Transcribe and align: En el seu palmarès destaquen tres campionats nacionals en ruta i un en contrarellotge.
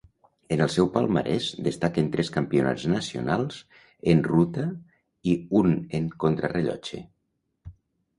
En 0.53 0.61
el 0.65 0.69
seu 0.75 0.87
palmarès 0.93 1.49
destaquen 1.65 2.07
tres 2.15 2.31
campionats 2.37 2.85
nacionals 2.93 3.59
en 4.15 4.23
ruta 4.29 4.65
i 5.33 5.37
un 5.61 5.77
en 6.01 6.09
contrarellotge. 6.25 7.03